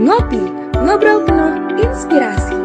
[0.00, 0.40] Ngopi,
[0.80, 2.59] ngobrol penuh inspirasi.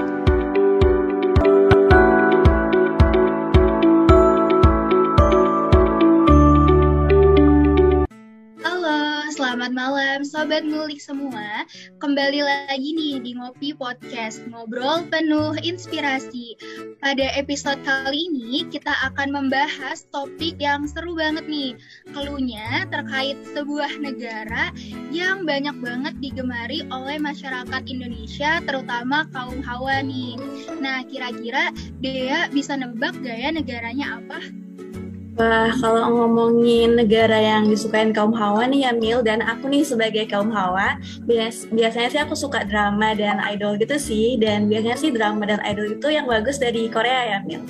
[9.66, 11.66] Selamat malam Sobat Ngulik semua.
[11.98, 16.54] Kembali lagi nih di Ngopi Podcast Ngobrol penuh inspirasi.
[17.02, 21.74] Pada episode kali ini kita akan membahas topik yang seru banget nih.
[22.14, 24.70] Keluhnya terkait sebuah negara
[25.10, 30.38] yang banyak banget digemari oleh masyarakat Indonesia Terutama kaum hawa nih.
[30.78, 31.74] Nah kira-kira
[32.06, 34.65] Dea bisa nebak gaya negaranya apa?
[35.36, 40.32] Wah, kalau ngomongin negara yang disukain kaum hawa nih ya Mil, dan aku nih sebagai
[40.32, 40.96] kaum hawa,
[41.28, 45.60] bias biasanya sih aku suka drama dan idol gitu sih, dan biasanya sih drama dan
[45.68, 47.68] idol itu yang bagus dari Korea ya Mil.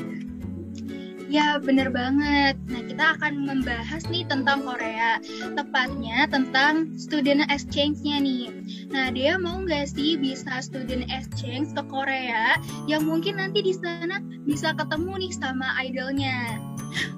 [1.35, 2.55] Ya, bener banget.
[2.71, 5.19] Nah, kita akan membahas nih tentang Korea.
[5.51, 8.55] Tepatnya tentang student exchange-nya nih.
[8.95, 12.55] Nah, dia mau nggak sih bisa student exchange ke Korea
[12.87, 16.55] yang mungkin nanti di sana bisa ketemu nih sama idolnya.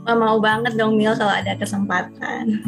[0.09, 2.65] Wah, mau banget dong Mil kalau ada kesempatan.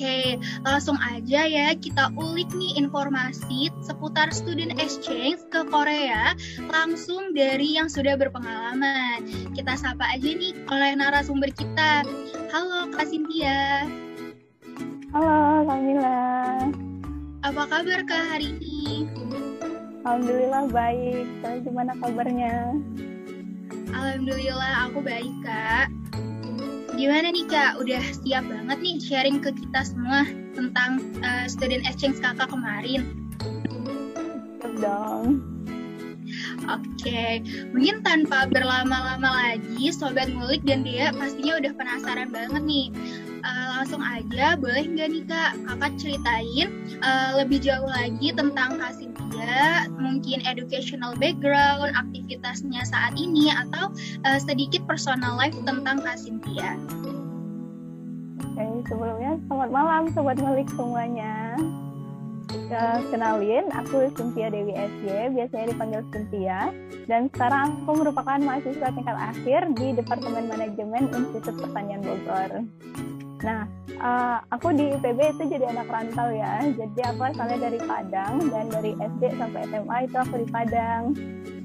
[0.00, 6.32] Oke, langsung aja ya kita ulik nih informasi seputar student exchange ke Korea
[6.72, 9.28] langsung dari yang sudah berpengalaman.
[9.52, 12.00] Kita sapa aja nih oleh narasumber kita.
[12.48, 13.84] Halo Kak Cynthia.
[15.12, 16.24] Halo Kamila.
[17.44, 19.04] Apa kabar Kak hari ini?
[20.08, 21.28] Alhamdulillah baik.
[21.44, 22.72] Kalian gimana kabarnya?
[23.92, 25.92] Alhamdulillah aku baik Kak.
[27.00, 27.80] Gimana nih Kak?
[27.80, 33.08] Udah siap banget nih sharing ke kita semua tentang uh, student exchange kakak kemarin?
[34.84, 35.40] Dong.
[36.68, 37.40] Oke,
[37.72, 42.92] mungkin tanpa berlama-lama lagi, Sobat Ngulik dan dia pastinya udah penasaran banget nih.
[43.40, 46.68] Uh, langsung aja, boleh nggak nih Kak, kakak ceritain
[47.00, 53.88] uh, lebih jauh lagi tentang Kak Cynthia, mungkin educational background, aktivitasnya saat ini, atau
[54.28, 56.76] uh, sedikit personal life tentang Kak Cynthia.
[58.44, 61.56] Oke, sebelumnya selamat malam Sobat Ngulik semuanya.
[63.08, 66.74] Kenalin, aku Cynthia Dewi SY, biasanya dipanggil Cynthia.
[67.08, 72.66] Dan sekarang aku merupakan mahasiswa tingkat akhir di Departemen Manajemen Institut Pertanian Bogor.
[73.40, 73.64] Nah,
[74.00, 76.60] uh, aku di IPB itu jadi anak rantau ya.
[76.76, 81.02] Jadi aku asalnya dari Padang dan dari SD sampai SMA itu aku di Padang.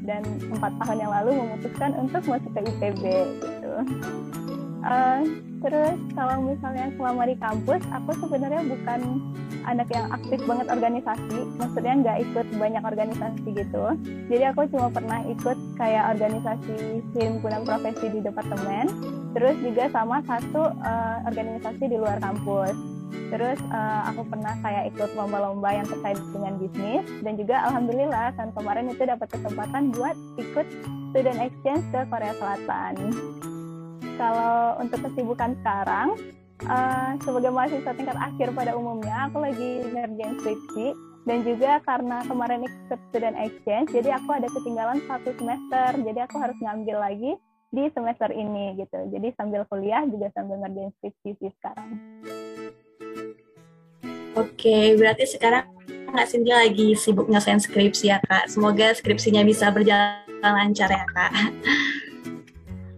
[0.06, 0.22] Dan
[0.54, 3.04] empat tahun yang lalu memutuskan untuk masuk ke IPB
[3.42, 3.74] gitu.
[4.86, 5.26] Uh,
[5.66, 9.02] terus kalau misalnya selama di kampus, aku sebenarnya bukan
[9.66, 11.40] anak yang aktif banget organisasi.
[11.58, 13.86] Maksudnya nggak ikut banyak organisasi gitu.
[14.30, 18.86] Jadi aku cuma pernah ikut kayak organisasi himpunan profesi di departemen
[19.36, 22.78] terus juga sama satu uh, organisasi di luar kampus.
[23.34, 28.52] Terus uh, aku pernah kayak ikut lomba-lomba yang terkait dengan bisnis dan juga alhamdulillah tahun
[28.54, 30.68] kemarin itu dapat kesempatan buat ikut
[31.12, 32.96] student exchange ke Korea Selatan.
[34.16, 36.16] Kalau untuk kesibukan sekarang,
[36.68, 40.88] uh, sebagai mahasiswa tingkat akhir pada umumnya, aku lagi ngerjain skripsi
[41.28, 46.36] dan juga karena kemarin ikut student exchange, jadi aku ada ketinggalan satu semester, jadi aku
[46.40, 47.32] harus ngambil lagi
[47.76, 49.00] di semester ini gitu.
[49.12, 51.90] Jadi sambil kuliah juga sambil ngerjain skripsi sih sekarang.
[54.36, 55.68] Oke, berarti sekarang
[56.16, 58.48] Kak Cynthia lagi sibuk nyelesain skripsi ya Kak.
[58.48, 61.32] Semoga skripsinya bisa berjalan lancar ya Kak.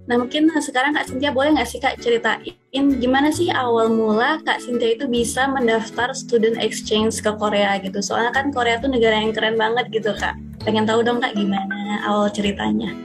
[0.07, 4.63] Nah mungkin sekarang Kak Cynthia boleh nggak sih Kak ceritain gimana sih awal mula Kak
[4.63, 7.99] Cynthia itu bisa mendaftar student exchange ke Korea gitu.
[7.99, 10.39] Soalnya kan Korea tuh negara yang keren banget gitu Kak.
[10.63, 12.95] Pengen tahu dong Kak gimana awal ceritanya.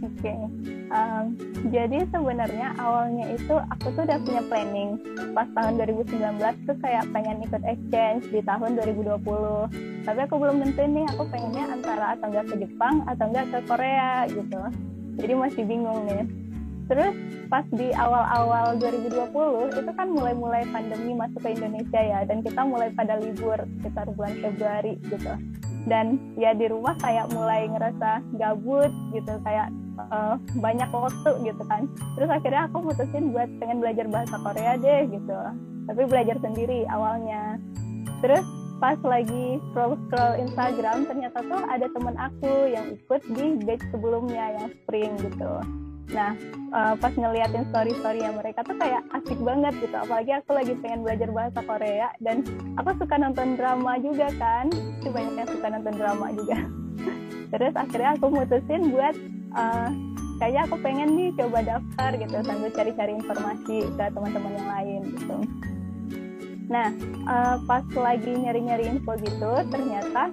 [0.00, 0.40] Oke, okay.
[0.92, 1.36] um,
[1.68, 5.00] jadi sebenarnya awalnya itu aku tuh udah punya planning
[5.36, 9.20] pas tahun 2019 tuh kayak pengen ikut exchange di tahun 2020.
[10.08, 13.58] Tapi aku belum nentuin nih aku pengennya antara atau enggak ke Jepang atau enggak ke
[13.68, 14.60] Korea gitu.
[15.20, 16.24] Jadi masih bingung nih.
[16.90, 17.14] Terus
[17.46, 22.90] pas di awal-awal 2020 itu kan mulai-mulai pandemi masuk ke Indonesia ya dan kita mulai
[22.94, 25.32] pada libur sekitar bulan Februari gitu.
[25.86, 29.70] Dan ya di rumah kayak mulai ngerasa gabut gitu kayak
[30.08, 31.84] uh, banyak waktu gitu kan
[32.16, 35.36] terus akhirnya aku mutusin buat pengen belajar bahasa Korea deh gitu
[35.84, 37.60] tapi belajar sendiri awalnya
[38.24, 38.44] terus
[38.80, 44.56] pas lagi scroll scroll Instagram ternyata tuh ada temen aku yang ikut di batch sebelumnya
[44.56, 45.52] yang spring gitu.
[46.10, 46.32] Nah
[46.72, 49.94] uh, pas ngeliatin story story yang mereka tuh kayak asik banget gitu.
[49.94, 52.42] Apalagi aku lagi pengen belajar bahasa Korea dan
[52.80, 54.72] aku suka nonton drama juga kan.
[55.04, 56.58] Banyak yang suka nonton drama juga.
[57.52, 59.14] Terus akhirnya aku mutusin buat
[59.52, 59.92] uh,
[60.40, 65.36] kayaknya aku pengen nih coba daftar gitu sambil cari-cari informasi ke teman-teman yang lain gitu
[66.70, 66.94] Nah,
[67.26, 70.30] uh, pas lagi nyari-nyari info gitu, ternyata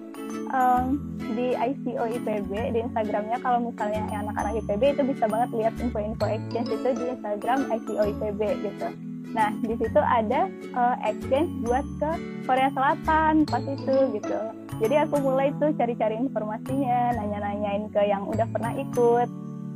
[0.53, 1.01] um,
[1.33, 6.69] di ICO IPB di Instagramnya kalau misalnya anak-anak IPB itu bisa banget lihat info-info exchange
[6.69, 8.87] itu di Instagram ICO IPB gitu.
[9.33, 10.47] Nah, di situ ada
[10.77, 12.11] uh, exchange buat ke
[12.47, 14.39] Korea Selatan pas itu gitu.
[14.77, 19.25] Jadi aku mulai tuh cari-cari informasinya, nanya-nanyain ke yang udah pernah ikut,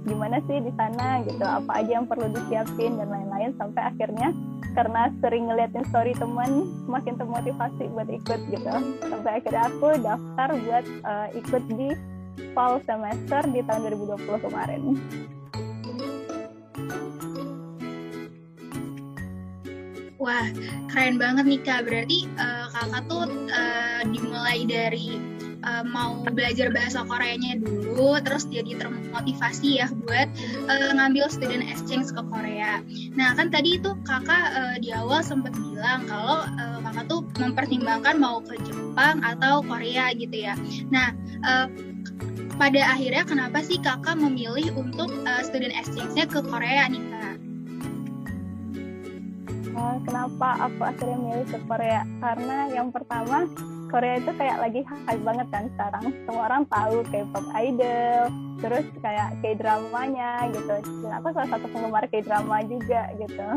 [0.01, 4.33] gimana sih di sana gitu apa aja yang perlu disiapin dan lain-lain sampai akhirnya
[4.73, 8.73] karena sering ngeliatin story teman makin termotivasi buat ikut gitu
[9.05, 11.87] sampai akhirnya aku daftar buat uh, ikut di
[12.57, 14.81] fall semester di tahun 2020 kemarin
[20.21, 20.45] Wah,
[20.93, 21.89] keren banget nih Kak.
[21.89, 25.17] Berarti uh, kakak tuh uh, dimulai dari
[25.65, 30.27] uh, mau belajar bahasa Koreanya dulu, terus jadi termotivasi ya buat
[30.69, 32.81] uh, ngambil student exchange ke Korea.
[33.17, 38.15] Nah kan tadi itu kakak uh, di awal sempat bilang kalau uh, kakak tuh mempertimbangkan
[38.17, 40.53] mau ke Jepang atau Korea gitu ya.
[40.89, 41.13] Nah
[41.45, 41.67] uh,
[42.57, 47.21] pada akhirnya kenapa sih kakak memilih untuk uh, student exchange-nya ke Korea nih kak?
[50.05, 52.01] kenapa aku akhirnya milih ke Korea?
[52.21, 53.49] Karena yang pertama
[53.91, 56.05] Korea itu kayak lagi hype banget kan sekarang.
[56.23, 58.31] Semua orang tahu K-pop idol
[58.63, 60.75] terus kayak K-dramanya gitu.
[61.03, 63.47] Dan aku salah satu penggemar K-drama juga gitu.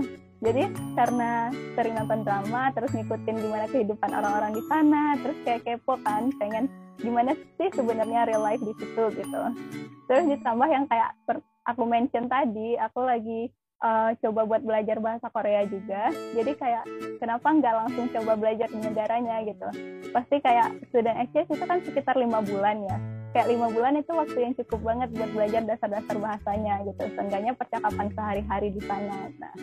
[0.44, 0.62] Jadi
[0.98, 1.48] karena
[1.78, 6.68] sering nonton drama terus ngikutin gimana kehidupan orang-orang di sana terus kayak kepo kan pengen
[7.00, 9.42] gimana sih sebenarnya real life di situ gitu.
[10.10, 11.16] Terus ditambah yang kayak
[11.64, 13.48] aku mention tadi aku lagi
[13.84, 16.08] uh, coba buat belajar bahasa Korea juga.
[16.32, 16.84] Jadi kayak
[17.20, 19.68] kenapa nggak langsung coba belajar di negaranya gitu.
[20.10, 22.96] Pasti kayak student exchange itu kan sekitar lima bulan ya.
[23.36, 27.02] Kayak lima bulan itu waktu yang cukup banget buat belajar dasar-dasar bahasanya gitu.
[27.18, 29.18] Seenggaknya percakapan sehari-hari di sana.
[29.42, 29.54] Nah,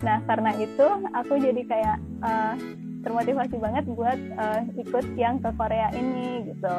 [0.00, 2.54] nah karena itu aku jadi kayak uh,
[3.02, 6.76] termotivasi banget buat uh, ikut yang ke Korea ini gitu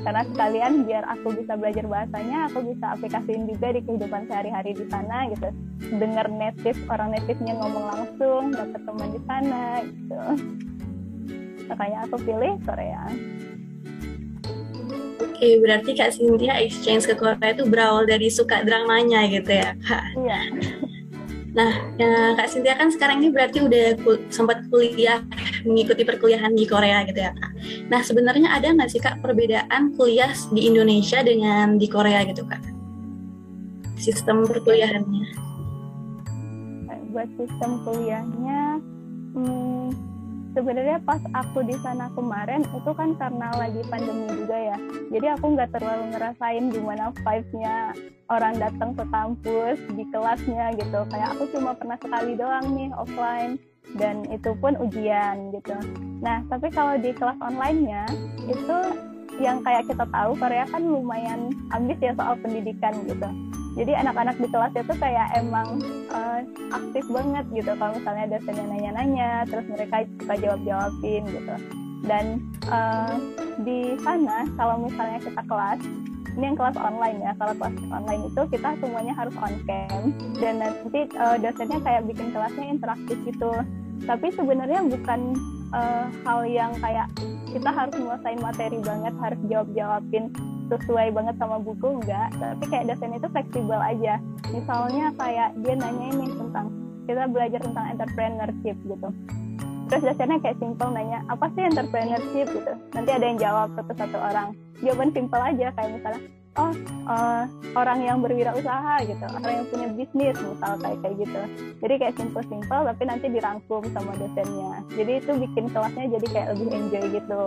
[0.00, 4.86] karena sekalian biar aku bisa belajar bahasanya aku bisa aplikasiin juga di kehidupan sehari-hari di
[4.88, 5.48] sana gitu
[5.98, 10.20] dengar native orang native-nya ngomong langsung dapat teman di sana gitu
[11.68, 13.04] makanya aku pilih Korea
[15.20, 20.04] Oke, berarti Kak Cynthia exchange ke Korea itu berawal dari suka dramanya gitu ya, Kak?
[20.12, 20.40] Iya.
[21.56, 25.24] Nah, ya, Kak Cynthia kan sekarang ini berarti udah kul sempat kuliah,
[25.64, 27.50] mengikuti perkuliahan di Korea gitu ya, Kak.
[27.88, 32.62] Nah, sebenarnya ada nggak sih, Kak, perbedaan kuliah di Indonesia dengan di Korea gitu, Kak?
[34.00, 35.26] Sistem perkuliahannya.
[37.10, 38.78] Buat sistem kuliahnya,
[39.34, 40.10] hmm,
[40.54, 44.78] sebenarnya pas aku di sana kemarin itu kan karena lagi pandemi juga ya
[45.14, 47.94] jadi aku nggak terlalu ngerasain gimana vibes-nya
[48.30, 53.62] orang datang ke kampus di kelasnya gitu kayak aku cuma pernah sekali doang nih offline
[53.98, 55.76] dan itu pun ujian gitu.
[56.22, 58.06] Nah tapi kalau di kelas online-nya
[58.46, 58.78] itu
[59.40, 63.26] yang kayak kita tahu Korea kan lumayan ambis ya soal pendidikan gitu.
[63.78, 65.78] Jadi anak-anak di kelas itu kayak emang
[66.10, 66.42] uh,
[66.74, 67.70] aktif banget gitu.
[67.78, 71.54] Kalau misalnya dosennya nanya-nanya terus mereka suka jawab-jawabin gitu.
[72.04, 72.24] Dan
[72.68, 73.14] uh,
[73.62, 75.80] di sana kalau misalnya kita kelas
[76.30, 80.02] ini yang kelas online ya kalau kelas online itu kita semuanya harus on cam.
[80.36, 83.52] Dan nanti uh, dosennya kayak bikin kelasnya interaktif gitu
[84.04, 85.36] tapi sebenarnya bukan
[85.74, 87.08] uh, hal yang kayak
[87.50, 90.30] kita harus menguasain materi banget harus jawab jawabin
[90.70, 92.30] sesuai banget sama buku enggak.
[92.38, 94.22] Tapi kayak dosen itu fleksibel aja.
[94.54, 96.66] Misalnya kayak dia nanya ini tentang
[97.10, 99.08] kita belajar tentang entrepreneurship gitu.
[99.90, 102.46] Terus dosennya kayak simple nanya apa sih entrepreneurship?
[102.46, 102.72] gitu.
[102.94, 104.54] Nanti ada yang jawab satu-satu orang.
[104.80, 106.22] Jawaban simple aja kayak misalnya
[106.58, 106.74] oh
[107.06, 107.44] uh,
[107.78, 111.42] orang yang berwirausaha gitu orang yang punya bisnis misal kayak kayak gitu.
[111.78, 114.82] Jadi kayak simple simple tapi nanti dirangkum sama dosennya.
[114.98, 117.44] Jadi itu bikin kelasnya jadi kayak lebih enjoy gitu.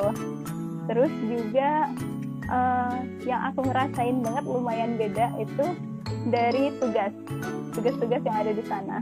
[0.88, 1.70] Terus juga
[2.48, 5.66] uh, yang aku ngerasain banget lumayan beda itu
[6.32, 7.12] dari tugas
[7.76, 8.98] tugas-tugas yang ada di sana.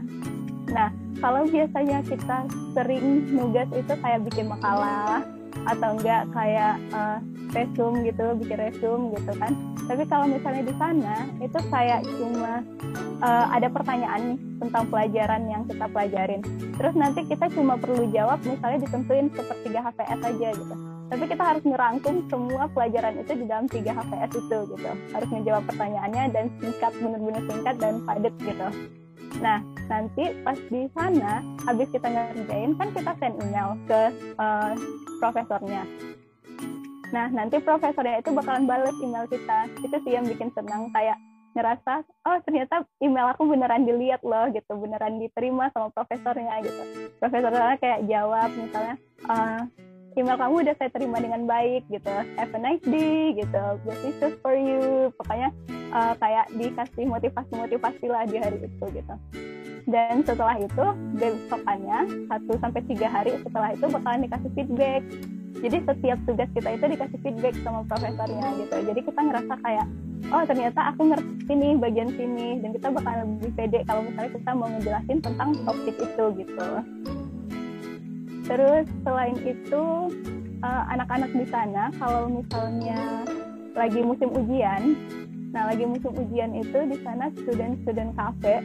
[0.72, 0.89] Nah,
[1.20, 5.22] kalau biasanya kita sering nugas itu kayak bikin makalah
[5.68, 7.20] atau enggak kayak uh,
[7.51, 9.51] resume gitu, bikin resume gitu kan.
[9.86, 12.63] Tapi kalau misalnya di sana itu kayak cuma
[13.20, 16.41] uh, ada pertanyaan nih tentang pelajaran yang kita pelajarin.
[16.77, 20.75] Terus nanti kita cuma perlu jawab misalnya ditentuin sepertiga HPS aja gitu
[21.12, 25.63] tapi kita harus merangkum semua pelajaran itu di dalam tiga HPS itu gitu harus menjawab
[25.68, 28.68] pertanyaannya dan singkat benar-benar singkat dan padat gitu
[29.39, 34.01] nah nanti pas di sana habis kita ngerjain kan kita send email ke
[34.35, 34.75] uh,
[35.23, 35.83] profesornya.
[37.11, 39.67] Nah nanti profesornya itu bakalan bales email kita.
[39.83, 41.19] Itu sih yang bikin senang kayak
[41.51, 44.71] ngerasa oh ternyata email aku beneran dilihat loh gitu.
[44.79, 47.11] Beneran diterima sama profesornya gitu.
[47.19, 48.95] Profesornya kayak jawab misalnya
[49.27, 49.61] uh,
[50.20, 52.12] email kamu udah saya terima dengan baik gitu.
[52.36, 53.63] Have a nice day gitu.
[53.88, 55.10] Best wishes for you.
[55.15, 55.50] Pokoknya
[55.96, 59.15] uh, kayak dikasih motivasi motivasi lah di hari itu gitu.
[59.88, 60.86] Dan setelah itu
[61.18, 62.00] besokannya
[62.30, 65.03] satu sampai tiga hari setelah itu bakalan dikasih feedback.
[65.62, 68.75] Jadi setiap tugas kita itu dikasih feedback sama profesornya gitu.
[68.82, 69.88] Jadi kita ngerasa kayak
[70.32, 72.60] oh ternyata aku ngerti nih bagian sini.
[72.60, 76.68] Dan kita bakal lebih pede kalau misalnya kita mau ngejelasin tentang topik itu gitu
[78.51, 79.84] terus selain itu
[80.60, 83.24] uh, anak-anak di sana kalau misalnya
[83.72, 85.00] lagi musim ujian
[85.55, 88.60] nah lagi musim ujian itu di sana student-student cafe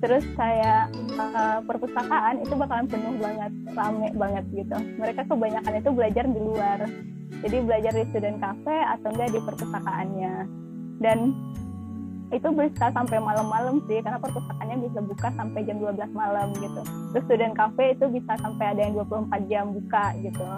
[0.00, 4.76] terus kayak uh, perpustakaan itu bakalan penuh banget rame banget gitu.
[5.00, 6.78] Mereka kebanyakan itu belajar di luar.
[7.40, 10.34] Jadi belajar di student cafe atau enggak di perpustakaannya.
[11.00, 11.18] Dan
[12.34, 16.82] itu bisa sampai malam-malam sih karena perpustakaannya bisa buka sampai jam 12 malam gitu.
[17.14, 20.48] Terus student cafe itu bisa sampai ada yang 24 jam buka gitu.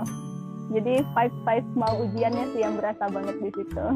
[0.69, 3.87] Jadi five five mau ujiannya sih yang berasa banget di situ.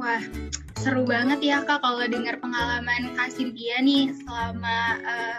[0.00, 0.22] Wah
[0.80, 5.38] seru banget ya kak kalau dengar pengalaman Kak Cynthia nih selama uh,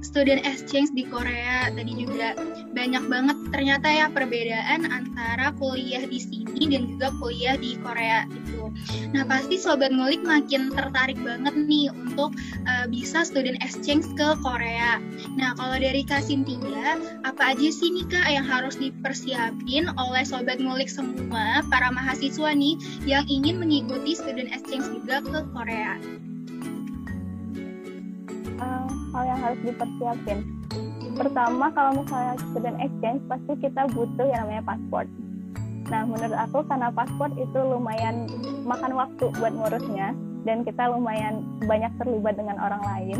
[0.00, 2.38] student exchange di Korea tadi juga
[2.74, 8.70] banyak banget ternyata ya perbedaan antara kuliah di sini dan juga kuliah di Korea itu.
[9.14, 12.34] Nah pasti sobat ngulik makin tertarik banget nih untuk
[12.66, 15.02] uh, bisa student exchange ke Korea.
[15.34, 20.62] Nah kalau dari Kak Cynthia, apa aja sih nih Kak yang harus dipersiapin oleh sobat
[20.62, 22.78] ngulik semua para mahasiswa nih
[23.08, 25.98] yang ingin mengikuti student exchange juga ke Korea?
[29.18, 30.38] Hal yang harus dipersiapin.
[31.18, 35.10] Pertama kalau misalnya student exchange pasti kita butuh yang namanya paspor
[35.88, 38.28] nah menurut aku karena paspor itu lumayan
[38.68, 40.12] makan waktu buat ngurusnya
[40.44, 43.18] dan kita lumayan banyak terlibat dengan orang lain.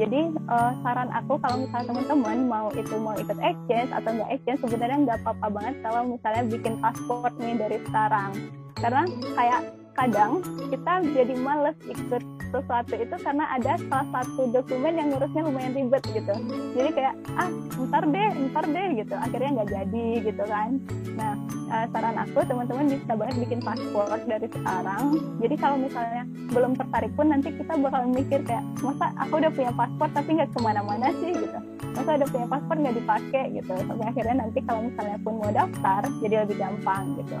[0.00, 4.60] Jadi uh, saran aku kalau misalnya teman-teman mau itu mau ikut exchange atau nggak exchange
[4.64, 8.32] sebenarnya nggak apa-apa banget kalau misalnya bikin paspor nih dari sekarang.
[8.80, 9.04] Karena
[9.36, 9.60] kayak
[9.92, 10.40] kadang
[10.72, 12.22] kita jadi males ikut
[12.52, 16.34] sesuatu itu karena ada salah satu dokumen yang ngurusnya lumayan ribet gitu.
[16.76, 17.48] Jadi kayak ah
[17.88, 19.14] ntar deh ntar deh gitu.
[19.16, 20.70] Akhirnya nggak jadi gitu kan.
[21.16, 21.32] Nah
[21.72, 25.04] uh, saran aku teman-teman bisa banget bikin paspor dari sekarang.
[25.40, 26.22] Jadi kalau misalnya
[26.52, 30.50] belum tertarik pun nanti kita bakal mikir kayak masa aku udah punya paspor tapi nggak
[30.52, 31.32] ke mana-mana sih?
[31.32, 31.58] gitu.
[31.96, 33.44] Masa udah punya paspor nggak dipakai?
[33.56, 33.72] gitu.
[33.88, 37.40] Sampai akhirnya nanti kalau misalnya pun mau daftar jadi lebih gampang gitu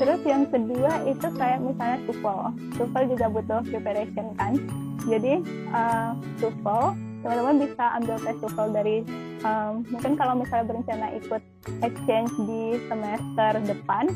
[0.00, 2.56] Terus yang kedua itu kayak misalnya TOEFL.
[2.80, 4.56] TOEFL juga butuh preparation kan.
[5.04, 5.44] Jadi
[5.76, 8.96] uh, TOEFL teman-teman bisa ambil tes TOEFL dari
[9.44, 11.42] um, mungkin kalau misalnya berencana ikut
[11.84, 14.08] exchange di semester depan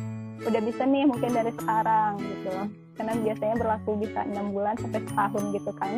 [0.45, 2.53] udah bisa nih mungkin dari sekarang gitu
[2.97, 5.93] karena biasanya berlaku bisa enam bulan sampai setahun gitu kan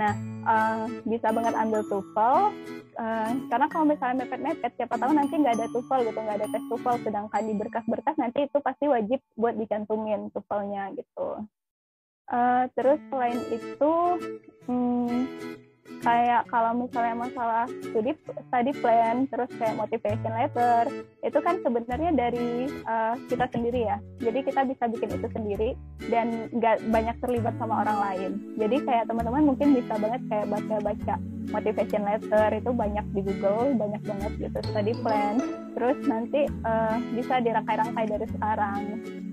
[0.00, 0.12] nah
[0.48, 2.38] uh, bisa banget ambil TOEFL
[2.98, 6.64] uh, karena kalau misalnya mepet-mepet siapa tahu nanti nggak ada TOEFL gitu nggak ada tes
[6.68, 11.28] TOEFL sedangkan di berkas-berkas nanti itu pasti wajib buat dicantumin TOEFL-nya gitu.
[12.32, 13.92] Uh, terus selain itu
[14.70, 15.20] hmm,
[16.02, 18.12] kayak kalau misalnya masalah studi
[18.50, 20.84] study plan terus kayak motivation letter
[21.22, 23.96] itu kan sebenarnya dari uh, kita sendiri ya.
[24.18, 25.70] Jadi kita bisa bikin itu sendiri
[26.10, 28.30] dan nggak banyak terlibat sama orang lain.
[28.58, 31.14] Jadi kayak teman-teman mungkin bisa banget kayak baca-baca
[31.50, 35.38] motivation letter itu banyak di Google banyak banget gitu study plan.
[35.78, 38.80] Terus nanti uh, bisa dirangkai-rangkai dari sekarang.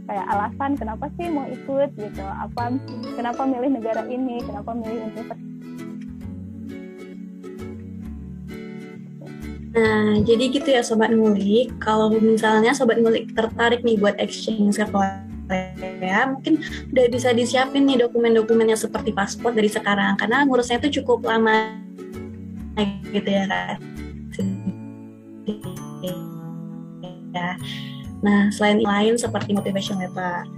[0.10, 2.74] Kayak alasan kenapa sih mau ikut gitu apa
[3.14, 5.49] kenapa milih negara ini kenapa milih universitas
[9.70, 11.78] Nah, jadi gitu ya Sobat Ngulik.
[11.78, 16.62] Kalau misalnya Sobat Ngulik tertarik nih buat exchange ke Korea, mungkin
[16.94, 20.18] udah bisa disiapin nih dokumen-dokumennya seperti paspor dari sekarang.
[20.18, 21.74] Karena ngurusnya itu cukup lama
[23.14, 23.78] gitu ya kan.
[27.30, 27.54] Ya.
[28.26, 30.50] Nah, selain lain seperti motivation letter.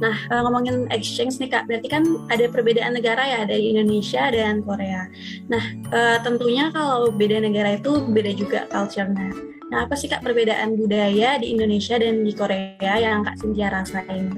[0.00, 2.02] Nah, kalau ngomongin exchange nih Kak, berarti kan
[2.32, 5.04] ada perbedaan negara ya dari Indonesia dan Korea.
[5.52, 5.60] Nah,
[5.92, 9.28] uh, tentunya kalau beda negara itu beda juga culture-nya.
[9.70, 14.32] Nah, apa sih Kak perbedaan budaya di Indonesia dan di Korea yang Kak Cynthia rasain?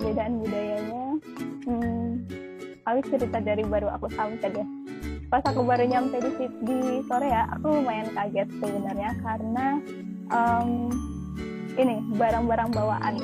[0.00, 1.04] Perbedaan budayanya,
[1.68, 2.08] hmm,
[2.88, 4.68] aku cerita dari baru aku sampai deh.
[5.28, 9.66] Pas aku baru nyampe di, di Korea, aku lumayan kaget sebenarnya karena
[10.32, 10.88] um,
[11.76, 13.14] ini barang-barang bawaan.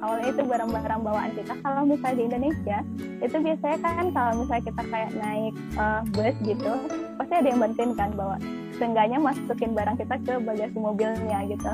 [0.00, 1.52] Awalnya itu barang-barang bawaan kita.
[1.60, 2.78] Kalau misalnya di Indonesia
[3.20, 6.72] itu biasanya kan kalau misalnya kita kayak naik uh, bus gitu
[7.20, 8.36] pasti ada yang bantuin kan bawa.
[8.80, 11.70] Seenggaknya masukin barang kita ke bagasi mobilnya gitu.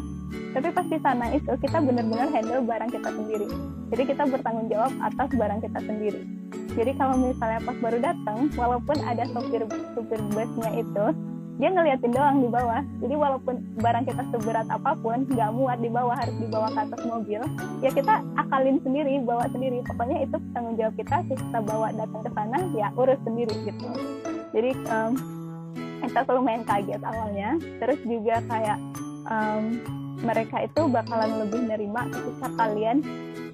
[0.59, 3.47] Tapi pas di sana itu kita benar-benar handle barang kita sendiri.
[3.95, 6.21] Jadi kita bertanggung jawab atas barang kita sendiri.
[6.75, 9.63] Jadi kalau misalnya pas baru datang walaupun ada sopir
[9.95, 11.05] sopir busnya itu
[11.57, 12.83] dia ngeliatin doang di bawah.
[13.01, 17.03] Jadi walaupun barang kita seberat apa pun nggak muat di bawah harus dibawa ke atas
[17.09, 17.41] mobil
[17.81, 19.81] ya kita akalin sendiri bawa sendiri.
[19.89, 23.89] Pokoknya itu tanggung jawab kita kita bawa datang ke sana ya urus sendiri gitu.
[24.53, 25.13] Jadi um,
[26.05, 27.51] kita selalu main kaget awalnya.
[27.81, 28.79] Terus juga kayak
[29.29, 29.65] um,
[30.21, 33.05] mereka itu bakalan lebih nerima ketika kalian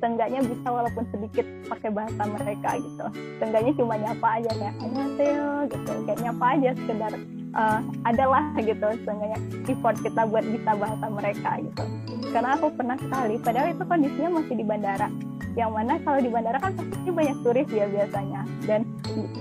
[0.02, 3.06] seenggaknya bisa walaupun sedikit pakai bahasa mereka gitu.
[3.38, 5.92] Seenggaknya cuma nyapa aja kayak annyeonghaseyo gitu.
[6.06, 7.12] Kayak nyapa aja sekedar
[7.56, 11.84] uh, adalah gitu seenggaknya effort kita buat bisa bahasa mereka gitu.
[12.32, 15.08] Karena aku pernah sekali padahal itu kondisinya masih di bandara.
[15.52, 18.40] Yang mana kalau di bandara kan pasti banyak turis ya biasanya.
[18.64, 18.80] Dan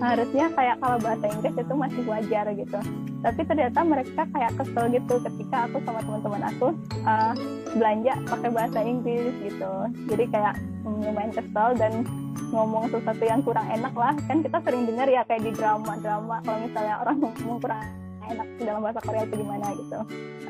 [0.03, 2.79] harusnya kayak kalau bahasa Inggris itu masih wajar gitu.
[3.21, 6.67] Tapi ternyata mereka kayak kesel gitu ketika aku sama teman-teman aku
[7.07, 7.33] uh,
[7.79, 9.73] belanja pakai bahasa Inggris gitu.
[10.11, 12.03] Jadi kayak lumayan kesel dan
[12.51, 14.11] ngomong sesuatu yang kurang enak lah.
[14.27, 18.00] Kan kita sering dengar ya kayak di drama-drama kalau misalnya orang ngomong kurang
[18.31, 19.99] enak dalam bahasa Korea itu gimana gitu.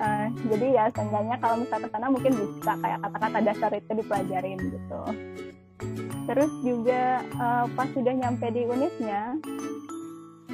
[0.02, 4.60] Uh, jadi ya seenggaknya kalau misalnya ke sana mungkin bisa kayak kata-kata dasar itu dipelajarin
[4.60, 5.02] gitu.
[6.30, 7.02] Terus juga
[7.42, 9.36] uh, pas sudah nyampe di unitnya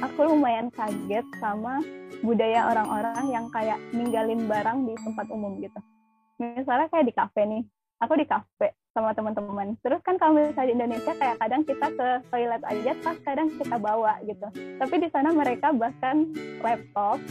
[0.00, 1.82] aku lumayan kaget sama
[2.24, 5.78] budaya orang-orang yang kayak ninggalin barang di tempat umum gitu.
[6.38, 7.62] Misalnya kayak di kafe nih
[7.98, 9.78] aku di kafe sama teman-teman.
[9.86, 13.76] Terus kan kalau misalnya di Indonesia kayak kadang kita ke toilet aja, pas kadang kita
[13.78, 14.46] bawa gitu.
[14.82, 17.22] Tapi di sana mereka bahkan laptop,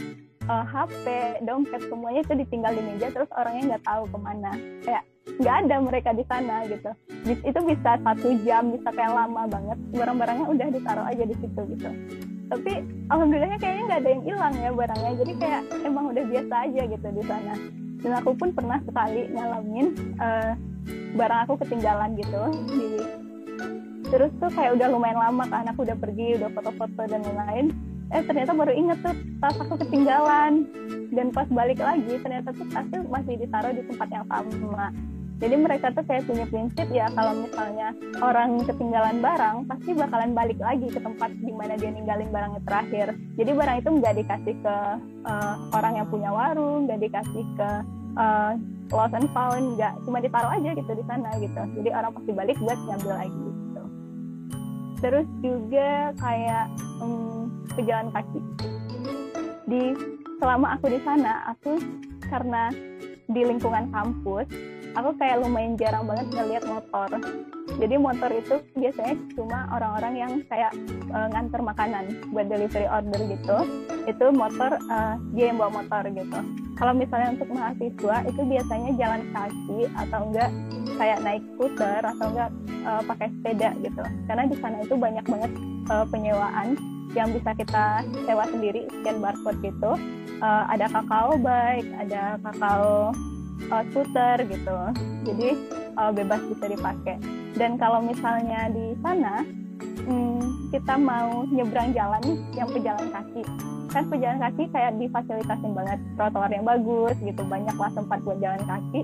[0.48, 1.06] uh, eh, HP,
[1.44, 4.52] dompet semuanya itu ditinggal di meja, terus orangnya nggak tahu ke mana.
[4.80, 5.04] Kayak
[5.36, 6.90] nggak ada mereka di sana gitu.
[7.44, 9.78] Itu bisa satu jam, bisa kayak lama banget.
[9.92, 11.90] Barang-barangnya udah ditaruh aja di situ gitu.
[12.48, 12.72] Tapi
[13.12, 15.12] alhamdulillahnya kayaknya nggak ada yang hilang ya barangnya.
[15.20, 17.54] Jadi kayak emang udah biasa aja gitu di sana.
[17.98, 19.86] Dan aku pun pernah sekali ngalamin
[20.22, 20.54] uh,
[21.14, 22.42] barang aku ketinggalan gitu.
[22.68, 22.88] Di
[24.08, 27.66] terus tuh kayak udah lumayan lama kan aku udah pergi udah foto-foto dan lain-lain.
[28.08, 30.64] Eh ternyata baru inget tuh tas aku ketinggalan.
[31.08, 34.92] Dan pas balik lagi ternyata tuh tasnya masih ditaruh di tempat yang sama.
[35.38, 40.58] Jadi mereka tuh kayak punya prinsip ya kalau misalnya orang ketinggalan barang pasti bakalan balik
[40.58, 43.14] lagi ke tempat di mana dia ninggalin barangnya terakhir.
[43.38, 44.76] Jadi barang itu nggak dikasih ke
[45.30, 47.70] uh, orang yang punya warung nggak dikasih ke
[48.18, 48.52] uh,
[48.92, 51.62] lost and found nggak cuma ditaruh aja gitu di sana gitu.
[51.80, 53.82] Jadi orang pasti balik buat ngambil lagi gitu.
[54.98, 56.66] Terus juga kayak
[57.04, 58.40] um, pejalan kaki.
[59.68, 59.82] Di
[60.40, 61.72] selama aku di sana aku
[62.28, 62.72] karena
[63.28, 64.48] di lingkungan kampus
[64.96, 67.08] aku kayak lumayan jarang banget ngeliat motor.
[67.78, 70.72] Jadi motor itu biasanya cuma orang-orang yang kayak
[71.12, 73.58] uh, nganter makanan buat delivery order gitu.
[74.08, 79.22] Itu motor uh, dia yang bawa motor gitu kalau misalnya untuk mahasiswa itu biasanya jalan
[79.34, 80.50] kaki atau enggak
[80.94, 82.50] kayak naik skuter atau enggak
[82.86, 84.02] uh, pakai sepeda gitu.
[84.30, 85.52] Karena di sana itu banyak banget
[85.90, 86.78] uh, penyewaan
[87.18, 89.92] yang bisa kita sewa sendiri scan barcode gitu.
[90.38, 93.10] Uh, ada kakao bike ada kakao
[93.74, 94.78] uh, skuter gitu.
[95.26, 95.48] Jadi
[95.98, 97.18] uh, bebas bisa dipakai.
[97.58, 99.42] Dan kalau misalnya di sana
[100.06, 102.22] hmm, kita mau nyebrang jalan
[102.54, 103.42] yang pejalan kaki
[103.88, 108.62] kan pejalan kaki kayak difasilitasin banget trotoar yang bagus gitu banyak lah tempat buat jalan
[108.68, 109.00] kaki.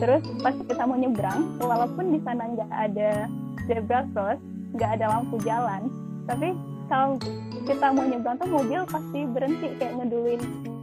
[0.00, 3.28] Terus pas kita mau nyebrang walaupun di sana nggak ada
[3.66, 4.40] zebra cross
[4.72, 5.92] nggak ada lampu jalan
[6.24, 6.56] tapi
[6.88, 7.16] kalau
[7.64, 10.40] kita mau nyebrang tuh mobil pasti berhenti kayak ngeduluin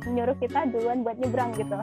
[0.09, 1.77] nyuruh kita duluan buat nyebrang gitu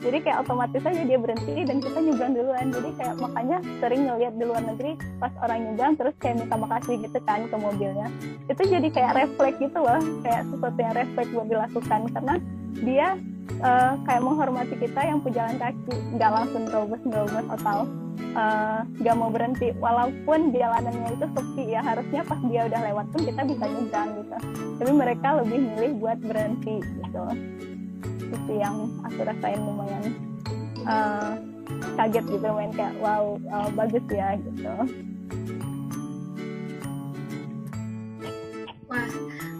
[0.00, 2.66] jadi kayak otomatis aja dia berhenti dan kita nyebrang duluan.
[2.72, 6.96] Jadi kayak makanya sering ngeliat di luar negeri pas orang nyebrang terus kayak minta makasih
[7.04, 8.08] gitu kan ke mobilnya.
[8.48, 12.00] Itu jadi kayak refleks gitu loh kayak sesuatu yang refleks buat dilakukan.
[12.16, 12.34] Karena
[12.80, 13.06] dia
[13.60, 15.94] uh, kayak menghormati kita yang pejalan kaki.
[16.16, 17.78] Nggak langsung terobos terobos atau
[18.40, 19.68] uh, nggak mau berhenti.
[19.76, 24.36] Walaupun jalanannya itu sepi ya harusnya pas dia udah lewat pun kita bisa nyebrang gitu.
[24.80, 27.20] Tapi mereka lebih milih buat berhenti gitu
[28.30, 30.04] itu yang aku rasain lumayan
[30.86, 31.34] uh,
[31.98, 34.74] kaget gitu main kayak wow uh, bagus ya gitu.
[38.90, 39.10] Wah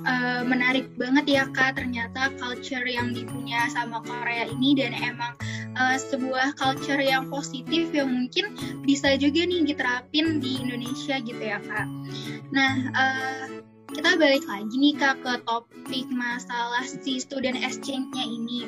[0.07, 5.35] uh, menarik banget ya kak ternyata culture yang dipunya sama Korea ini dan emang
[5.79, 11.63] uh, sebuah culture yang positif yang mungkin bisa juga nih diterapin di Indonesia gitu ya
[11.63, 11.87] kak.
[12.51, 18.63] Nah uh, kita balik lagi nih kak ke topik masalah si student exchange-nya ini.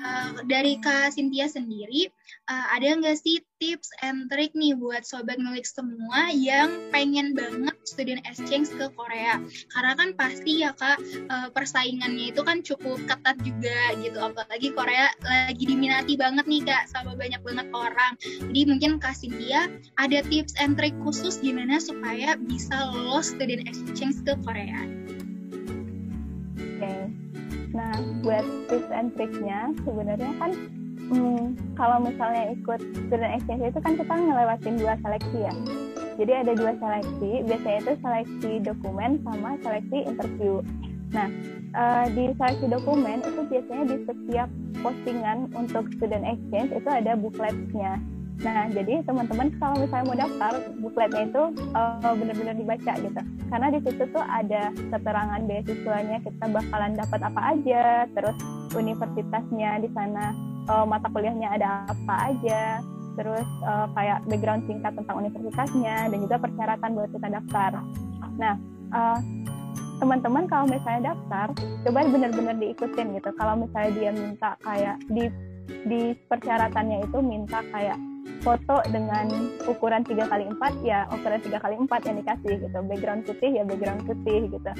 [0.00, 2.08] Uh, dari Kak Cynthia sendiri,
[2.48, 7.76] uh, ada nggak sih tips and trick nih buat sobat ngulik semua yang pengen banget
[7.84, 9.36] student exchange ke Korea?
[9.76, 15.12] Karena kan pasti ya kak uh, persaingannya itu kan cukup ketat juga gitu, apalagi Korea
[15.22, 18.12] lagi diminati banget nih kak sama banyak banget orang.
[18.20, 19.68] Jadi mungkin Kak Cynthia
[20.00, 24.80] ada tips and trick khusus gimana supaya bisa lolos student exchange ke Korea?
[26.80, 27.19] Oke.
[27.80, 30.52] Nah buat tips and triknya sebenarnya kan
[31.10, 35.54] hmm, kalau misalnya ikut student exchange itu kan kita ngelewatin dua seleksi ya.
[36.20, 40.60] Jadi ada dua seleksi, biasanya itu seleksi dokumen sama seleksi interview.
[41.16, 41.32] Nah,
[41.72, 44.48] uh, di seleksi dokumen itu biasanya di setiap
[44.84, 47.96] postingan untuk student exchange itu ada bookletnya.
[48.40, 51.42] Nah, jadi teman-teman kalau misalnya mau daftar, bukletnya itu
[51.76, 53.20] uh, benar-benar dibaca gitu.
[53.52, 57.84] Karena di situ tuh ada keterangan beasiswanya, kita bakalan dapat apa aja,
[58.16, 58.36] terus
[58.72, 60.32] universitasnya di sana
[60.72, 62.80] uh, mata kuliahnya ada apa aja,
[63.20, 67.70] terus uh, kayak background singkat tentang universitasnya dan juga persyaratan buat kita daftar.
[68.40, 68.54] Nah,
[68.96, 69.18] uh,
[70.00, 71.52] teman-teman kalau misalnya daftar,
[71.84, 73.30] coba benar-benar diikutin gitu.
[73.36, 75.28] Kalau misalnya dia minta kayak di
[75.84, 78.00] di persyaratannya itu minta kayak
[78.40, 79.28] foto dengan
[79.68, 82.78] ukuran 3 kali 4 ya ukuran 3 kali 4 yang dikasih gitu.
[82.88, 84.70] Background putih ya background putih gitu.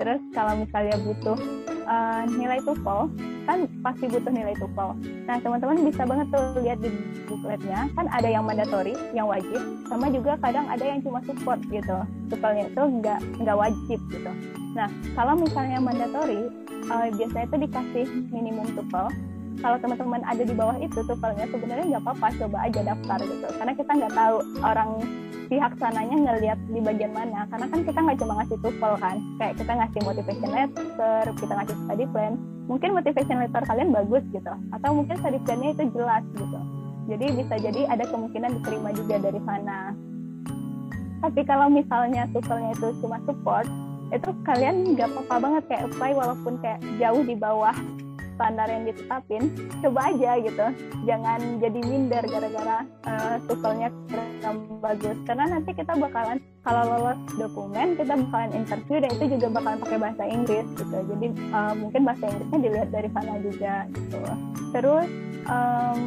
[0.00, 1.38] Terus kalau misalnya butuh
[1.84, 3.00] uh, nilai TOEFL
[3.48, 4.90] kan pasti butuh nilai TOEFL
[5.26, 6.90] nah teman-teman bisa banget tuh lihat di
[7.28, 7.88] bookletnya.
[7.94, 11.96] Kan ada yang mandatory yang wajib sama juga kadang ada yang cuma support gitu.
[12.32, 14.32] TOEFL-nya itu nggak nggak wajib gitu.
[14.72, 16.48] Nah kalau misalnya mandatory
[16.88, 21.84] uh, biasanya itu dikasih minimum TOEFL kalau teman-teman ada di bawah itu tuh palingnya sebenarnya
[21.90, 23.48] nggak apa-apa coba aja daftar gitu.
[23.58, 24.90] Karena kita nggak tahu orang
[25.50, 27.44] pihak sananya ngelihat di bagian mana.
[27.50, 29.16] Karena kan kita nggak cuma ngasih TOEFL kan.
[29.42, 32.32] Kayak kita ngasih motivation letter kita ngasih study plan.
[32.70, 34.52] Mungkin motivation letter kalian bagus gitu.
[34.70, 36.60] Atau mungkin study plannya itu jelas gitu.
[37.10, 39.92] Jadi bisa jadi ada kemungkinan diterima juga dari sana.
[41.20, 43.66] Tapi kalau misalnya TOEFL-nya itu cuma support
[44.10, 47.74] itu kalian nggak apa-apa banget kayak apply walaupun kayak jauh di bawah
[48.40, 49.42] standar yang ditetapin
[49.84, 50.66] coba aja gitu.
[51.04, 55.16] Jangan jadi minder gara-gara uh, tukelnya kurang bagus.
[55.28, 59.98] Karena nanti kita bakalan kalau lolos dokumen kita bakalan interview dan itu juga bakalan pakai
[60.00, 60.96] bahasa Inggris gitu.
[61.04, 64.20] Jadi uh, mungkin bahasa Inggrisnya dilihat dari sana juga gitu.
[64.72, 65.08] Terus
[65.44, 66.00] um,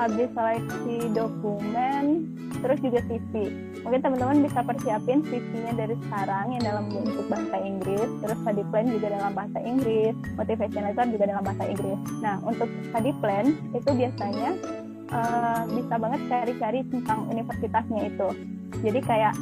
[0.00, 2.04] habis seleksi dokumen
[2.64, 3.32] terus juga CV
[3.86, 8.86] mungkin teman-teman bisa persiapin CV-nya dari sekarang yang dalam bentuk bahasa Inggris terus study plan
[8.90, 12.00] juga dalam bahasa Inggris motivation letter juga dalam bahasa Inggris.
[12.18, 14.50] Nah untuk study plan itu biasanya
[15.14, 18.28] uh, bisa banget cari-cari tentang universitasnya itu.
[18.82, 19.34] Jadi kayak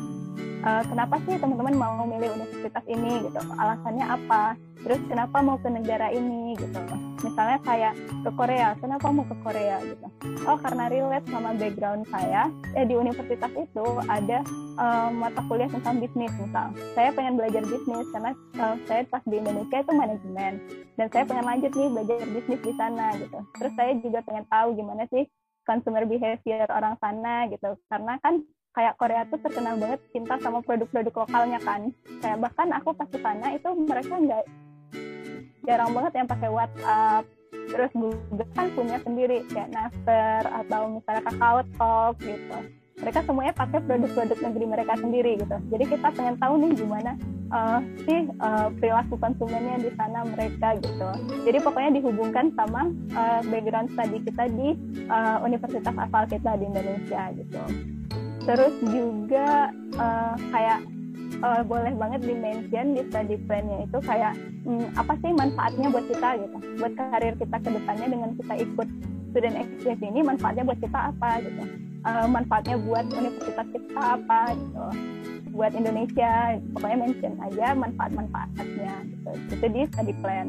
[0.60, 3.40] uh, kenapa sih teman-teman mau milih universitas ini gitu?
[3.56, 6.54] Alasannya apa terus kenapa mau ke negara ini?
[6.54, 6.78] Gitu.
[7.24, 9.80] Misalnya kayak ke Korea kenapa mau ke Korea?
[9.80, 10.06] Gitu.
[10.44, 14.44] Oh karena relate sama background saya eh di universitas itu ada
[14.76, 16.70] uh, mata kuliah tentang bisnis misal.
[16.92, 20.52] Saya pengen belajar bisnis karena uh, saya pas di Indonesia itu manajemen
[20.94, 23.38] dan saya pengen lanjut nih belajar bisnis di sana gitu.
[23.56, 25.24] Terus saya juga pengen tahu gimana sih
[25.64, 27.74] consumer behavior orang sana gitu.
[27.88, 28.44] Karena kan
[28.74, 31.94] kayak Korea tuh terkenal banget cinta sama produk-produk lokalnya kan.
[32.20, 34.44] Kayak bahkan aku pas ke sana itu mereka nggak
[35.64, 37.24] jarang banget yang pakai WhatsApp.
[37.64, 42.58] Terus Google kan punya sendiri kayak Naver atau misalnya Kakao Talk gitu.
[42.94, 45.56] Mereka semuanya pakai produk-produk negeri mereka sendiri gitu.
[45.72, 47.12] Jadi kita pengen tahu nih gimana
[47.50, 51.08] uh, sih uh, perilaku konsumennya di sana mereka gitu.
[51.42, 54.78] Jadi pokoknya dihubungkan sama uh, background study kita di
[55.10, 57.62] uh, universitas asal kita di Indonesia gitu.
[58.44, 60.93] Terus juga uh, kayak
[61.44, 64.32] uh, boleh banget di mention di study plan-nya itu kayak
[64.64, 66.56] hmm, apa sih manfaatnya buat kita gitu?
[66.80, 68.88] Buat karir kita ke depannya dengan kita ikut
[69.30, 71.62] student exchange ini manfaatnya buat kita apa gitu?
[72.04, 74.84] Uh, manfaatnya buat universitas kita apa gitu?
[75.54, 79.30] Buat Indonesia pokoknya mention aja manfaat-manfaatnya gitu.
[79.52, 80.48] Itu di study plan.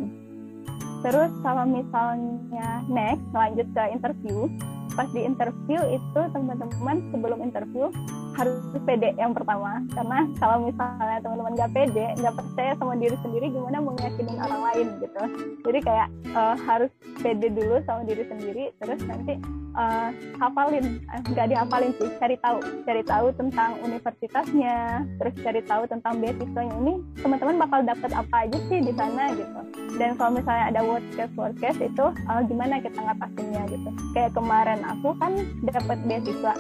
[1.06, 4.50] Terus kalau misalnya next lanjut ke interview.
[4.96, 7.92] Pas di interview itu teman-teman sebelum interview
[8.36, 9.82] harus pede yang pertama.
[9.96, 14.88] Karena kalau misalnya teman-teman nggak pede nggak percaya sama diri sendiri gimana mau orang lain
[15.02, 15.22] gitu.
[15.66, 16.92] Jadi kayak uh, harus
[17.24, 19.40] pede dulu sama diri sendiri terus nanti
[19.76, 21.00] uh, hafalin.
[21.00, 22.60] Eh, nggak dihafalin sih cari tahu.
[22.84, 26.76] Cari tahu tentang universitasnya terus cari tahu tentang beasiswanya.
[26.84, 26.94] Ini
[27.24, 29.60] teman-teman bakal dapat apa aja sih di sana gitu.
[29.96, 33.90] Dan kalau misalnya ada worst case worst case itu uh, gimana kita ngatasinnya gitu.
[34.12, 35.32] Kayak kemarin aku kan
[35.64, 36.54] dapat beasiswa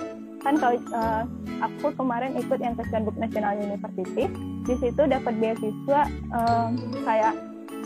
[0.45, 1.23] kan kalau uh,
[1.65, 4.29] aku kemarin ikut yang Book National University
[4.62, 6.69] di situ dapat beasiswa uh,
[7.01, 7.34] kayak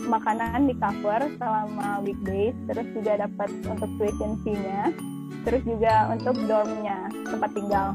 [0.04, 4.92] makanan di cover selama weekdays, terus juga dapat untuk tuition fee-nya,
[5.44, 7.88] terus juga untuk dormnya tempat tinggal.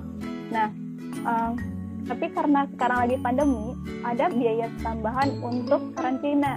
[0.53, 0.69] Nah,
[1.25, 1.51] um,
[2.05, 3.73] tapi karena sekarang lagi pandemi,
[4.05, 6.53] ada biaya tambahan untuk karantina.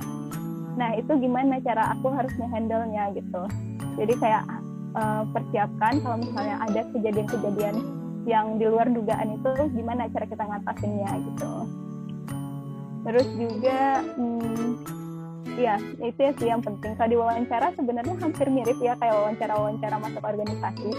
[0.76, 3.42] Nah, itu gimana cara aku harus nge-handle-nya gitu.
[3.96, 4.44] Jadi kayak
[4.94, 7.76] uh, persiapkan kalau misalnya ada kejadian-kejadian
[8.28, 11.52] yang di luar dugaan itu gimana cara kita ngatasinnya gitu.
[13.08, 14.98] Terus juga hmm,
[15.58, 16.94] Iya, itu ya sih yang penting.
[16.94, 20.90] Kalau di wawancara sebenarnya hampir mirip ya kayak wawancara-wawancara masuk organisasi.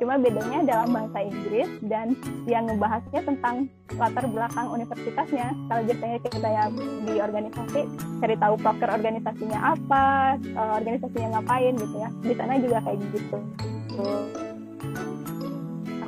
[0.00, 2.16] Cuma bedanya dalam bahasa Inggris dan
[2.48, 5.52] yang ngebahasnya tentang latar belakang universitasnya.
[5.68, 6.64] Kalau biasanya kita ya
[7.04, 7.80] di organisasi
[8.24, 10.06] cari tahu proker organisasinya apa,
[10.40, 12.08] eh, organisasinya ngapain gitu ya.
[12.24, 13.36] Di sana juga kayak gitu.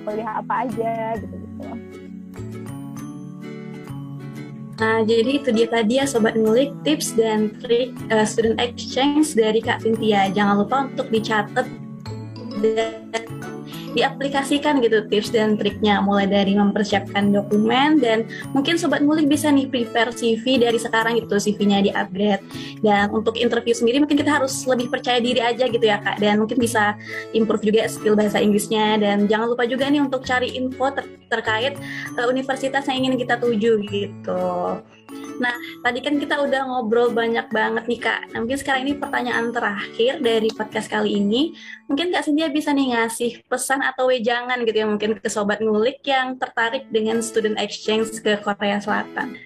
[0.09, 1.69] Aku lihat apa aja gitu-gitu.
[4.81, 9.61] Nah, jadi itu dia tadi ya Sobat Ngulik, tips dan trik uh, student exchange dari
[9.61, 10.33] Kak Cynthia.
[10.33, 11.69] Jangan lupa untuk dicatat
[12.65, 13.18] dan
[13.95, 16.01] diaplikasikan gitu tips dan triknya.
[16.03, 21.37] Mulai dari mempersiapkan dokumen dan mungkin sobat ngulik bisa nih prepare CV dari sekarang gitu
[21.39, 22.43] CV-nya di upgrade
[22.81, 26.19] dan untuk interview sendiri mungkin kita harus lebih percaya diri aja gitu ya kak.
[26.21, 26.97] Dan mungkin bisa
[27.33, 28.99] improve juga skill bahasa Inggrisnya.
[28.99, 31.77] Dan jangan lupa juga nih untuk cari info ter terkait
[32.17, 34.47] uh, universitas yang ingin kita tuju gitu.
[35.39, 35.55] Nah,
[35.87, 38.21] tadi kan kita udah ngobrol banyak banget nih Kak.
[38.35, 41.55] Nah, mungkin sekarang ini pertanyaan terakhir dari podcast kali ini.
[41.87, 46.03] Mungkin Kak Cynthia bisa nih ngasih pesan atau wejangan gitu ya mungkin ke Sobat Ngulik
[46.03, 49.39] yang tertarik dengan student exchange ke Korea Selatan.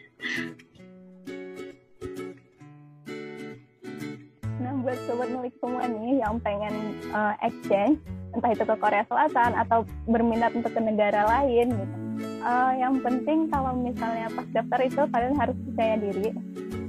[4.64, 8.00] Nah, buat Sobat Ngulik semua nih yang pengen uh, exchange,
[8.32, 12.01] entah itu ke Korea Selatan atau berminat untuk ke negara lain gitu
[12.42, 16.28] uh, yang penting kalau misalnya pas daftar itu kalian harus percaya diri.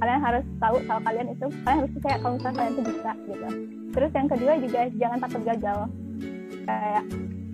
[0.02, 3.48] Kalian harus tahu kalau kalian itu kalian harus percaya kalau misalnya kalian itu bisa gitu.
[3.94, 5.78] Terus yang kedua juga jangan takut gagal.
[6.64, 7.04] Kayak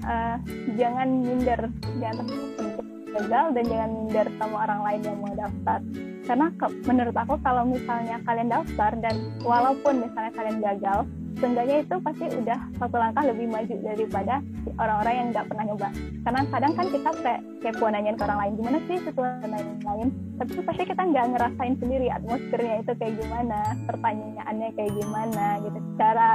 [0.07, 0.37] uh,
[0.75, 1.61] jangan minder
[2.01, 5.79] jangan takut gagal dan jangan minder sama orang lain yang mau daftar.
[6.25, 6.47] Karena
[6.87, 10.99] menurut aku kalau misalnya kalian daftar dan walaupun misalnya kalian gagal
[11.41, 14.35] seenggaknya itu pasti udah satu langkah lebih maju daripada
[14.77, 15.89] orang-orang yang nggak pernah nyoba.
[16.21, 20.09] Karena kadang kan kita kayak kepo nanyain ke orang lain gimana sih sesuatu lain-lain
[20.41, 26.29] tapi pasti kita nggak ngerasain sendiri atmosfernya itu kayak gimana pertanyaannya kayak gimana gitu cara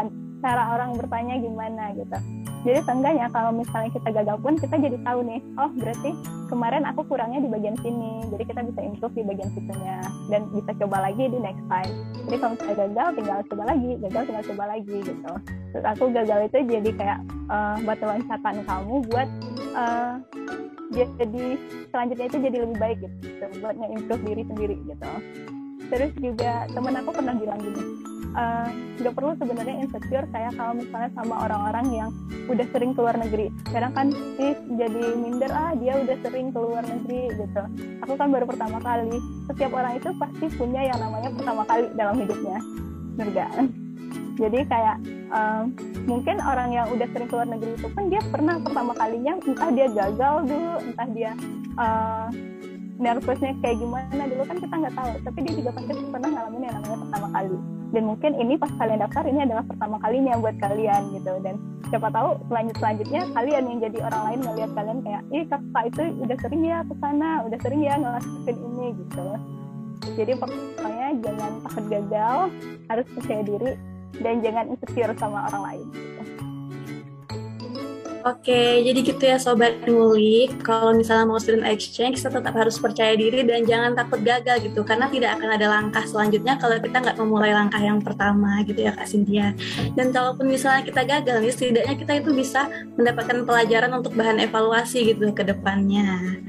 [0.46, 2.18] cara orang bertanya gimana gitu
[2.66, 6.12] jadi seenggaknya kalau misalnya kita gagal pun kita jadi tahu nih oh berarti
[6.50, 8.26] kemarin aku kurangnya di bagian sini.
[8.34, 10.02] Jadi kita bisa improve di bagian situnya
[10.34, 11.94] dan bisa coba lagi di next time.
[12.26, 15.32] Jadi kalau misalnya gagal tinggal coba lagi gagal tinggal coba lagi gitu.
[15.46, 17.20] Terus aku gagal itu jadi kayak
[17.54, 19.30] uh, batu loncatan kamu buat
[19.78, 20.14] uh,
[20.96, 21.46] jadi
[21.94, 23.46] selanjutnya itu jadi lebih baik gitu.
[23.62, 25.12] Buat nge-improve diri sendiri gitu.
[25.86, 30.76] Terus juga temen aku pernah bilang gini Eh, nggak uh, perlu sebenarnya insecure kayak kalau
[30.76, 32.10] misalnya sama orang-orang yang
[32.52, 33.48] udah sering keluar negeri.
[33.72, 37.64] Kadang kan sih jadi minder ah dia udah sering keluar negeri gitu.
[38.04, 39.16] Aku kan baru pertama kali.
[39.48, 42.60] Setiap orang itu pasti punya yang namanya pertama kali dalam hidupnya.
[43.16, 43.32] Bener
[44.42, 44.98] jadi kayak
[45.32, 45.72] um,
[46.04, 49.88] mungkin orang yang udah sering keluar negeri itu kan dia pernah pertama kalinya entah dia
[49.88, 51.32] gagal dulu entah dia
[51.80, 52.28] uh,
[53.00, 54.24] nervousnya kayak gimana.
[54.28, 57.60] Dulu kan kita nggak tahu tapi dia juga pasti pernah ngalamin yang namanya pertama kali
[57.96, 61.56] dan mungkin ini pas kalian daftar ini adalah pertama kalinya buat kalian gitu dan
[61.88, 66.02] siapa tahu selanjut selanjutnya kalian yang jadi orang lain ngeliat kalian kayak ih kakak itu
[66.28, 69.28] udah sering ya ke sana udah sering ya ngelakuin ini gitu
[70.20, 72.38] jadi pokoknya jangan takut gagal
[72.92, 73.72] harus percaya diri
[74.20, 76.15] dan jangan insecure sama orang lain gitu.
[78.26, 80.66] Oke, jadi gitu ya Sobat Ngulik.
[80.66, 84.82] Kalau misalnya mau student exchange, kita tetap harus percaya diri dan jangan takut gagal gitu.
[84.82, 88.98] Karena tidak akan ada langkah selanjutnya kalau kita nggak memulai langkah yang pertama gitu ya
[88.98, 89.54] Kak Cynthia.
[89.94, 92.66] Dan kalaupun misalnya kita gagal nih, setidaknya kita itu bisa
[92.98, 96.42] mendapatkan pelajaran untuk bahan evaluasi gitu ke depannya.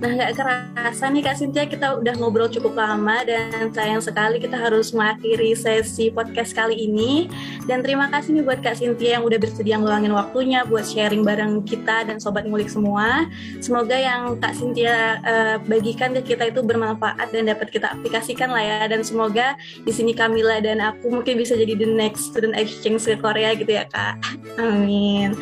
[0.00, 4.56] Nah, nggak kerasa nih Kak Cynthia, kita udah ngobrol cukup lama dan sayang sekali kita
[4.56, 7.28] harus mengakhiri sesi podcast kali ini.
[7.68, 11.62] Dan terima kasih nih buat Kak Cynthia yang udah bersedia ngeluangin waktunya buat sharing bareng
[11.64, 13.26] kita dan Sobat Ngulik semua.
[13.58, 18.62] Semoga yang Kak Cynthia uh, bagikan ke kita itu bermanfaat dan dapat kita aplikasikan lah
[18.62, 18.78] ya.
[18.86, 23.18] Dan semoga di sini Kamila dan aku mungkin bisa jadi the next student exchange ke
[23.18, 24.18] Korea gitu ya Kak.
[24.62, 25.34] Amin.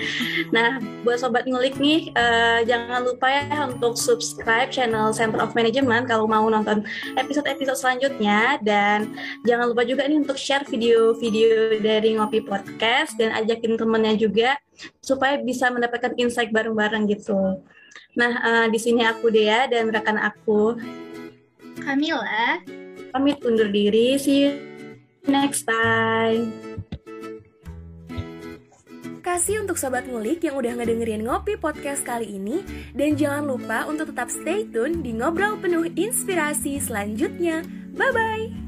[0.52, 6.06] Nah, buat Sobat Ngulik nih, uh, jangan lupa ya untuk subscribe channel Center of Management
[6.06, 6.84] kalau mau nonton
[7.16, 9.14] episode-episode selanjutnya dan
[9.48, 14.58] jangan lupa juga nih untuk share video-video dari Ngopi Podcast dan ajakin temennya juga
[15.00, 17.60] supaya bisa mendapatkan insight bareng-bareng gitu.
[18.16, 20.76] Nah, uh, di sini aku Dea dan rekan aku
[21.84, 22.60] Kamila
[23.16, 24.20] pamit undur diri.
[24.20, 24.52] See
[25.24, 26.52] next time.
[29.24, 32.62] Kasih untuk Sobat Ngulik yang udah ngedengerin Ngopi Podcast kali ini.
[32.94, 37.66] Dan jangan lupa untuk tetap stay tune di Ngobrol Penuh Inspirasi selanjutnya.
[37.98, 38.65] Bye-bye!